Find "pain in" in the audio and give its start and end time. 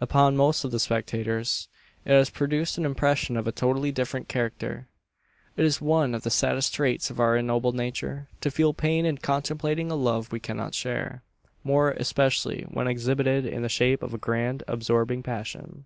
8.74-9.18